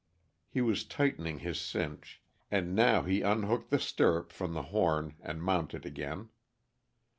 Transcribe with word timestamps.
He 0.49 0.61
was 0.61 0.83
tightening 0.83 1.37
his 1.37 1.61
cinch, 1.61 2.23
and 2.49 2.73
now 2.75 3.03
he 3.03 3.21
unhooked 3.21 3.69
the 3.69 3.77
stirrup 3.77 4.31
from 4.31 4.55
the 4.55 4.63
horn 4.73 5.13
and 5.21 5.43
mounted 5.43 5.85
again. 5.85 6.29